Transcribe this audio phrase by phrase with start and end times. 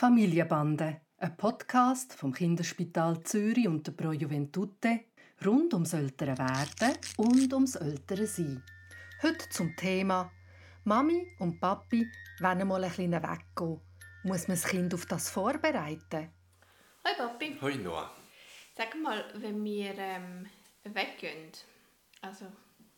[0.00, 5.00] Familienbande, ein Podcast vom Kinderspital Zürich und der Pro Juventute
[5.44, 8.62] rund ums ältere Werden und ums ältere Sein.
[9.22, 10.32] Heute zum Thema
[10.84, 12.10] Mami und Papi
[12.40, 13.80] wollen mal ein bisschen weggehen.
[14.22, 16.30] Muss man das Kind auf das vorbereiten?
[17.04, 17.58] Hoi Papi.
[17.60, 18.10] Hoi Noah.
[18.78, 20.46] Sag mal, wenn wir ähm,
[20.82, 21.52] weggehen,
[22.22, 22.46] also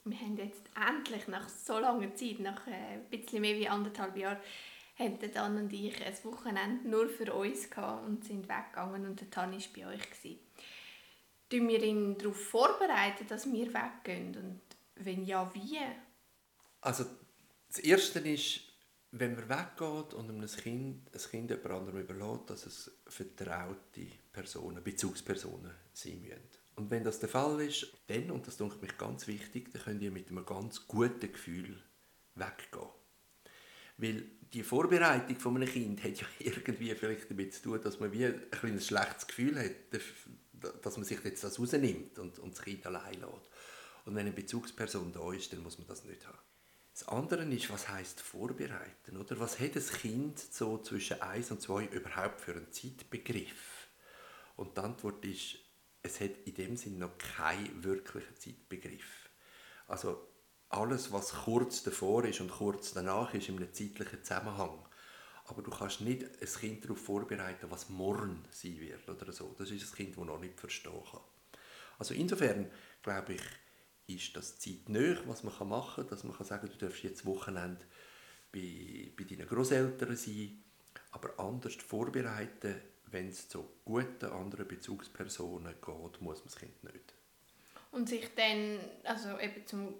[0.04, 4.16] wir haben jetzt endlich nach so langer Zeit, nach äh, ein bisschen mehr wie anderthalb
[4.16, 4.38] Jahren,
[4.96, 9.30] haben Dan und ich ein Wochenende nur für uns gehabt und sind weggegangen und der
[9.30, 10.10] Tan war bei euch.
[10.10, 10.38] Gewesen.
[11.48, 14.60] Tun wir ihn darauf vorbereiten, dass wir weggehen und
[14.96, 15.78] wenn ja, wie?
[16.80, 17.04] Also
[17.68, 18.60] das Erste ist,
[19.12, 24.82] wenn man weggeht und einem Kind, ein Kind jemand anderem überlässt, dass es vertraute Personen,
[24.82, 26.40] Bezugspersonen sein müssen.
[26.76, 30.02] Und wenn das der Fall ist, dann, und das denke mich ganz wichtig, dann könnt
[30.02, 31.82] ihr mit einem ganz guten Gefühl
[32.34, 32.88] weggehen.
[33.98, 38.12] Weil die Vorbereitung von einem Kind hat ja irgendwie vielleicht damit zu tun, dass man
[38.12, 40.00] wie ein kleines schlechtes Gefühl hat,
[40.82, 43.50] dass man sich jetzt das rausnimmt und, und das Kind allein lässt.
[44.04, 46.38] Und wenn eine Bezugsperson da ist, dann muss man das nicht haben.
[46.92, 49.16] Das andere ist, was heißt vorbereiten?
[49.16, 49.38] Oder?
[49.40, 53.88] Was hat das Kind so zwischen 1 und 2 überhaupt für einen Zeitbegriff?
[54.56, 55.56] Und die Antwort ist,
[56.02, 59.30] es hat in dem Sinn noch keinen wirklichen Zeitbegriff.
[59.86, 60.31] Also
[60.72, 64.78] alles, was kurz davor ist und kurz danach ist, in einem zeitlichen Zusammenhang.
[65.46, 69.54] Aber du kannst nicht ein Kind darauf vorbereiten, was morgen sein wird oder so.
[69.58, 71.20] Das ist ein Kind, das noch nicht verstehen kann.
[71.98, 72.70] Also insofern,
[73.02, 73.42] glaube ich,
[74.06, 77.84] ist das zeitnah, was man machen kann, dass man kann sagen du darfst jetzt Wochenende
[78.52, 80.62] bei, bei deinen Großeltern sein,
[81.12, 82.80] aber anders vorbereiten
[83.12, 87.14] wenn es zu guten anderen Bezugspersonen geht, muss man das Kind nicht.
[87.92, 89.94] Und sich dann also eben zum,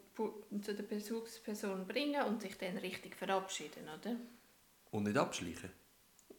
[0.62, 4.16] zu der Bezugsperson bringen und sich dann richtig verabschieden, oder?
[4.90, 5.70] Und nicht abschleichen?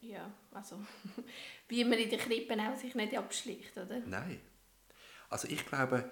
[0.00, 0.78] Ja, also
[1.68, 4.00] wie man in den Krippen auch sich nicht abschleicht, oder?
[4.00, 4.40] Nein.
[5.30, 6.10] Also ich glaube,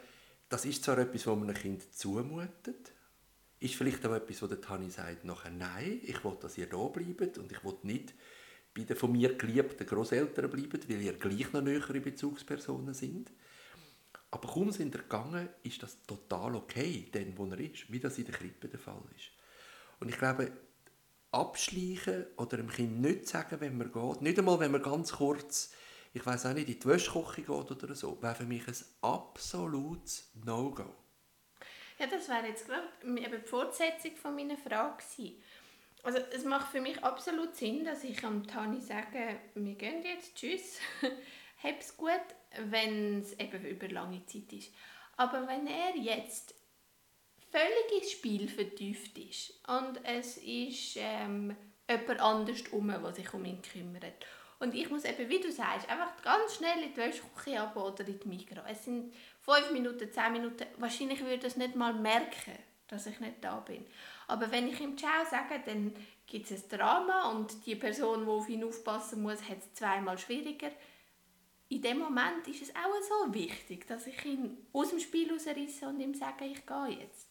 [0.48, 2.92] das ist zwar etwas, was man einem Kind zumutet,
[3.60, 6.84] ist vielleicht auch etwas, wo der Tani sagt, nachher, nein, ich will, dass ihr da
[6.88, 8.14] bleibt und ich will nicht
[8.74, 13.30] bei den von mir geliebten Großeltern bleiben, weil ihr gleich noch nähere Bezugspersonen sind.
[14.32, 18.18] Aber kaum sind ihr gegangen, ist das total okay, denn wo er ist, wie das
[18.18, 19.30] in der Krippe der Fall ist.
[20.00, 20.50] Und ich glaube,
[21.30, 25.72] abschleichen oder dem Kind nicht sagen, wenn man geht, nicht einmal, wenn man ganz kurz,
[26.14, 30.30] ich weiß auch nicht, in die Wäschküche geht oder so, wäre für mich ein absolutes
[30.44, 30.94] No-Go.
[31.98, 35.42] Ja, das wäre jetzt gerade die Fortsetzung von meiner Frage gewesen.
[36.02, 40.34] Also es macht für mich absolut Sinn, dass ich am Tani sage, wir gehen jetzt,
[40.34, 40.78] tschüss,
[41.62, 42.10] hab's gut,
[42.70, 44.72] wenn es eben über lange Zeit ist.
[45.16, 46.54] Aber wenn er jetzt
[47.50, 51.54] völlig ins Spiel vertieft ist und es ist ähm,
[51.88, 54.26] jemand anders um, der sich um ihn kümmert
[54.58, 58.06] und ich muss eben, wie du sagst, einfach ganz schnell in die Wäschküche ab oder
[58.06, 58.60] in die Mikro.
[58.68, 62.58] Es sind fünf Minuten, zehn Minuten, wahrscheinlich würde er es nicht mal merken
[62.92, 63.86] dass ich nicht da bin.
[64.28, 65.94] Aber wenn ich ihm Ciao sage, dann
[66.26, 70.18] gibt es ein Drama und die Person, die auf ihn aufpassen muss, hat es zweimal
[70.18, 70.70] schwieriger.
[71.72, 75.88] In dem Moment ist es auch so wichtig, dass ich ihn aus dem Spiel herausreisse
[75.88, 77.28] und ihm sage, ich gehe jetzt.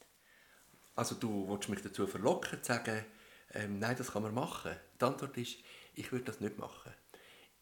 [0.95, 3.05] Also du willst mich dazu verlocken, zu sagen,
[3.53, 4.71] ähm, nein, das kann man machen.
[4.99, 5.57] Die Antwort ist,
[5.93, 6.91] ich würde das nicht machen.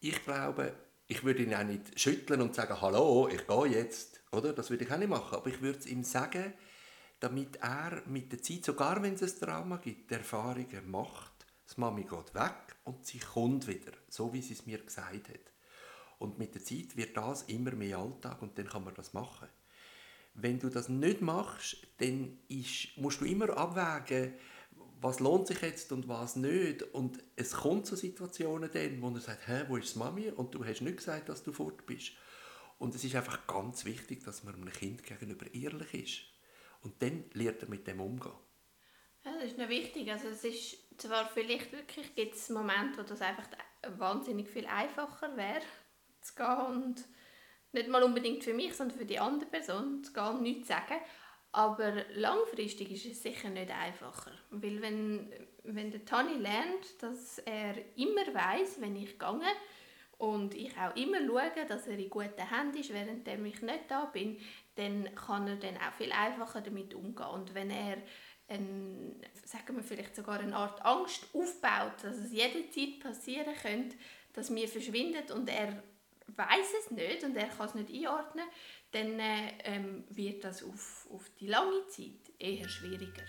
[0.00, 0.72] Ich glaube,
[1.06, 4.22] ich würde ihn auch nicht schütteln und sagen, hallo, ich gehe jetzt.
[4.32, 4.54] Oder?
[4.54, 5.36] Das würde ich auch nicht machen.
[5.36, 6.54] Aber ich würde es ihm sagen,
[7.20, 11.44] damit er mit der Zeit, sogar wenn es ein Drama gibt, Erfahrungen macht.
[11.66, 15.50] Das Mami geht weg und sie kommt wieder, so wie sie es mir gesagt hat.
[16.20, 19.48] Und mit der Zeit wird das immer mehr Alltag und dann kann man das machen.
[20.34, 24.34] Wenn du das nicht machst, dann ist, musst du immer abwägen,
[25.00, 26.82] was lohnt sich jetzt und was nicht.
[26.82, 30.28] Und es kommt zu Situationen dann, wo er sagt, Hä, wo ist Mami?
[30.28, 32.12] Und du hast nicht gesagt, dass du fort bist.
[32.78, 36.22] Und es ist einfach ganz wichtig, dass man einem Kind gegenüber ehrlich ist.
[36.82, 38.36] Und dann lernt er mit dem umgehen.
[39.24, 40.10] Ja, das ist noch wichtig.
[40.12, 43.48] Also es ist zwar vielleicht wirklich gibt es Momente, wo das einfach
[43.96, 45.62] wahnsinnig viel einfacher wäre,
[46.22, 47.04] zu gehen und
[47.72, 50.74] nicht mal unbedingt für mich, sondern für die andere Person zu gehen und nichts zu
[50.74, 51.00] sagen.
[51.52, 54.30] Aber langfristig ist es sicher nicht einfacher.
[54.50, 55.32] Weil wenn,
[55.64, 59.40] wenn der Tani lernt, dass er immer weiß, wenn ich gehe
[60.18, 64.04] und ich auch immer schaue, dass er in guten Händen ist, während ich nicht da
[64.04, 64.38] bin,
[64.76, 67.26] dann kann er dann auch viel einfacher damit umgehen.
[67.26, 67.96] Und wenn er
[68.46, 73.96] ein, sagen wir vielleicht sogar eine Art Angst aufbaut, dass es jederzeit passieren könnte,
[74.32, 75.82] dass mir verschwindet und er
[76.36, 78.46] weiß es nicht und er kann es nicht einordnen,
[78.92, 83.24] dann äh, ähm, wird das auf, auf die lange Zeit eher schwieriger.